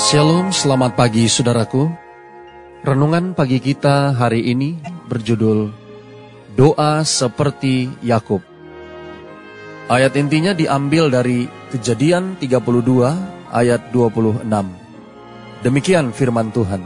[0.00, 1.92] Shalom, selamat pagi saudaraku.
[2.80, 5.68] Renungan pagi kita hari ini berjudul
[6.56, 8.40] Doa seperti Yakub.
[9.92, 14.48] Ayat intinya diambil dari Kejadian 32 ayat 26.
[15.68, 16.80] Demikian firman Tuhan.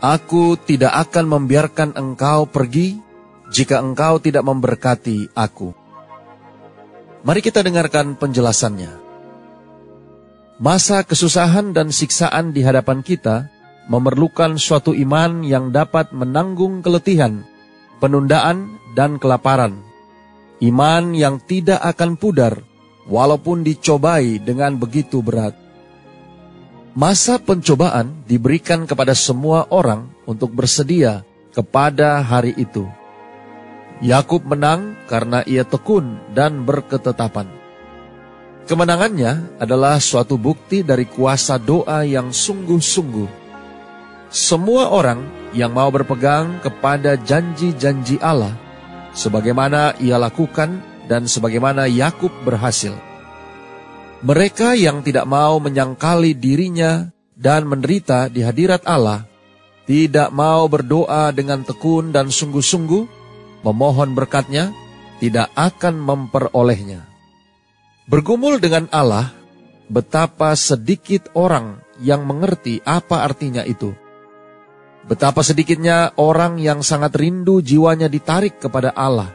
[0.00, 2.96] Aku tidak akan membiarkan engkau pergi
[3.52, 5.76] jika engkau tidak memberkati aku.
[7.28, 9.03] Mari kita dengarkan penjelasannya.
[10.54, 13.50] Masa kesusahan dan siksaan di hadapan kita
[13.90, 17.42] memerlukan suatu iman yang dapat menanggung keletihan,
[17.98, 19.82] penundaan, dan kelaparan.
[20.62, 22.62] Iman yang tidak akan pudar
[23.10, 25.58] walaupun dicobai dengan begitu berat.
[26.94, 32.86] Masa pencobaan diberikan kepada semua orang untuk bersedia kepada hari itu.
[33.98, 37.63] Yakub menang karena ia tekun dan berketetapan.
[38.64, 43.28] Kemenangannya adalah suatu bukti dari kuasa doa yang sungguh-sungguh.
[44.32, 45.20] Semua orang
[45.52, 48.56] yang mau berpegang kepada janji-janji Allah,
[49.12, 52.96] sebagaimana ia lakukan dan sebagaimana Yakub berhasil.
[54.24, 59.28] Mereka yang tidak mau menyangkali dirinya dan menderita di hadirat Allah,
[59.84, 63.04] tidak mau berdoa dengan tekun dan sungguh-sungguh,
[63.60, 64.72] memohon berkatnya,
[65.20, 67.13] tidak akan memperolehnya.
[68.04, 69.32] Bergumul dengan Allah,
[69.88, 73.96] betapa sedikit orang yang mengerti apa artinya itu.
[75.08, 79.32] Betapa sedikitnya orang yang sangat rindu jiwanya ditarik kepada Allah,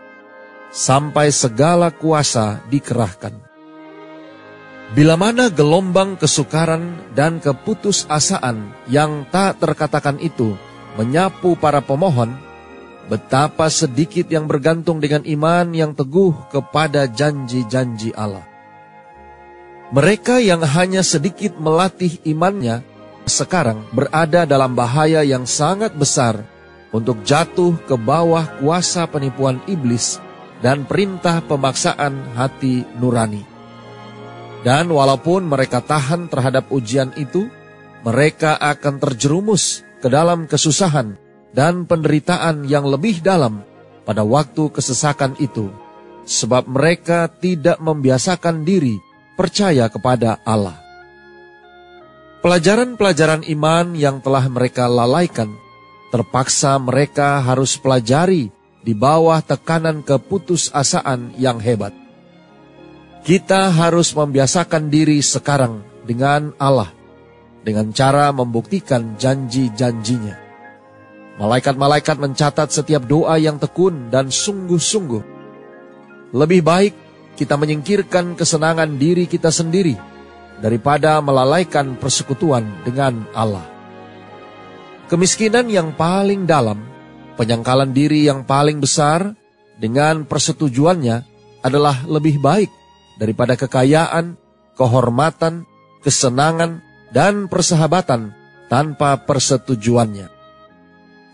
[0.69, 3.41] sampai segala kuasa dikerahkan.
[4.93, 10.53] Bila mana gelombang kesukaran dan keputusasaan yang tak terkatakan itu
[10.93, 12.33] menyapu para pemohon,
[13.09, 18.48] betapa sedikit yang bergantung dengan iman yang teguh kepada janji-janji Allah.
[19.89, 22.85] Mereka yang hanya sedikit melatih imannya
[23.25, 26.45] sekarang berada dalam bahaya yang sangat besar
[26.93, 30.21] untuk jatuh ke bawah kuasa penipuan iblis
[30.61, 33.41] dan perintah pemaksaan hati nurani.
[34.61, 37.49] Dan walaupun mereka tahan terhadap ujian itu,
[38.05, 41.17] mereka akan terjerumus ke dalam kesusahan
[41.49, 43.65] dan penderitaan yang lebih dalam
[44.05, 45.73] pada waktu kesesakan itu,
[46.29, 49.08] sebab mereka tidak membiasakan diri
[49.39, 50.75] percaya kepada Allah.
[52.43, 55.55] Pelajaran-pelajaran iman yang telah mereka lalaikan,
[56.11, 58.51] terpaksa mereka harus pelajari
[58.83, 61.95] di bawah tekanan keputusasaan yang hebat.
[63.23, 66.91] Kita harus membiasakan diri sekarang dengan Allah,
[67.63, 70.35] dengan cara membuktikan janji-janjinya.
[71.39, 75.23] Malaikat-malaikat mencatat setiap doa yang tekun dan sungguh-sungguh.
[76.35, 76.93] Lebih baik
[77.39, 79.95] kita menyingkirkan kesenangan diri kita sendiri
[80.59, 83.63] daripada melalaikan persekutuan dengan Allah.
[85.07, 86.83] Kemiskinan yang paling dalam,
[87.39, 89.31] penyangkalan diri yang paling besar
[89.79, 91.17] dengan persetujuannya
[91.63, 92.67] adalah lebih baik
[93.15, 94.35] daripada kekayaan,
[94.75, 95.63] kehormatan,
[96.03, 96.83] kesenangan,
[97.15, 98.35] dan persahabatan
[98.67, 100.27] tanpa persetujuannya.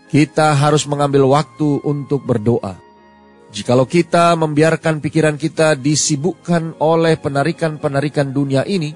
[0.06, 2.85] Kita harus mengambil waktu untuk berdoa
[3.56, 8.92] Jikalau kita membiarkan pikiran kita disibukkan oleh penarikan-penarikan dunia ini,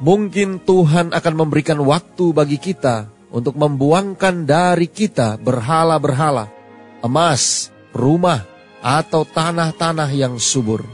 [0.00, 6.48] mungkin Tuhan akan memberikan waktu bagi kita untuk membuangkan dari kita berhala-berhala,
[7.04, 8.48] emas, rumah,
[8.80, 10.88] atau tanah-tanah yang subur.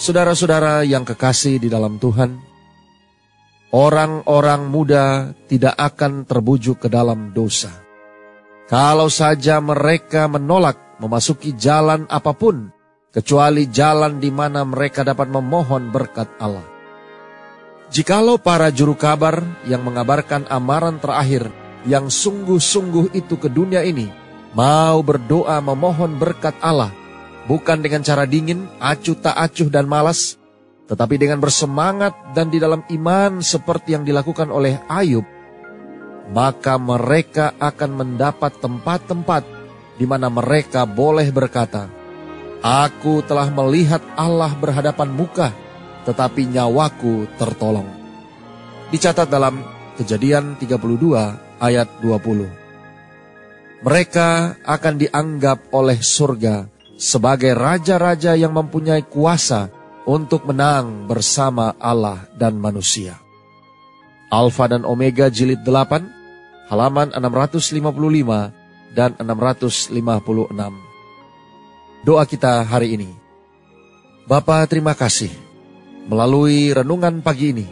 [0.00, 2.32] Saudara-saudara yang kekasih di dalam Tuhan,
[3.76, 7.76] orang-orang muda tidak akan terbujuk ke dalam dosa.
[8.72, 12.70] Kalau saja mereka menolak memasuki jalan apa pun,
[13.14, 16.66] kecuali jalan di mana mereka dapat memohon berkat Allah.
[17.88, 21.48] Jikalau para juru kabar yang mengabarkan amaran terakhir
[21.88, 24.12] yang sungguh-sungguh itu ke dunia ini,
[24.52, 26.92] mau berdoa memohon berkat Allah,
[27.48, 30.36] bukan dengan cara dingin, acuh tak acuh dan malas,
[30.84, 35.24] tetapi dengan bersemangat dan di dalam iman seperti yang dilakukan oleh Ayub,
[36.28, 39.57] maka mereka akan mendapat tempat-tempat
[39.98, 41.90] di mana mereka boleh berkata,
[42.62, 45.50] Aku telah melihat Allah berhadapan muka,
[46.06, 47.86] tetapi nyawaku tertolong.
[48.90, 49.62] Dicatat dalam
[49.98, 53.84] kejadian 32 ayat 20.
[53.84, 56.66] Mereka akan dianggap oleh surga
[56.98, 59.70] sebagai raja-raja yang mempunyai kuasa
[60.02, 63.22] untuk menang bersama Allah dan manusia.
[64.34, 68.57] Alfa dan Omega jilid 8, halaman 655
[68.94, 69.92] dan 656.
[72.06, 73.10] Doa kita hari ini.
[74.28, 75.32] Bapa terima kasih.
[76.08, 77.66] Melalui renungan pagi ini,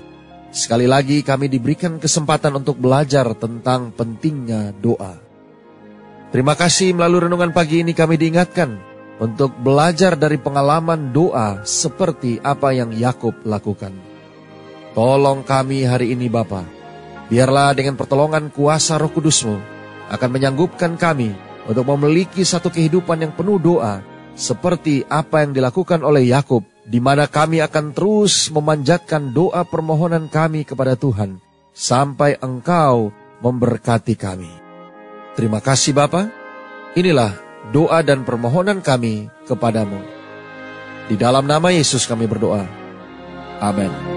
[0.56, 5.20] Sekali lagi kami diberikan kesempatan untuk belajar tentang pentingnya doa.
[6.32, 8.80] Terima kasih melalui renungan pagi ini kami diingatkan
[9.20, 13.92] untuk belajar dari pengalaman doa seperti apa yang Yakub lakukan.
[14.96, 16.64] Tolong kami hari ini Bapa,
[17.28, 19.75] biarlah dengan pertolongan kuasa roh kudusmu
[20.10, 21.34] akan menyanggupkan kami
[21.66, 24.02] untuk memiliki satu kehidupan yang penuh doa
[24.36, 30.62] seperti apa yang dilakukan oleh Yakub di mana kami akan terus memanjatkan doa permohonan kami
[30.62, 31.42] kepada Tuhan
[31.74, 33.10] sampai Engkau
[33.42, 34.50] memberkati kami.
[35.34, 36.30] Terima kasih Bapa.
[36.96, 37.36] Inilah
[37.74, 40.00] doa dan permohonan kami kepadamu.
[41.10, 42.64] Di dalam nama Yesus kami berdoa.
[43.60, 44.15] Amin.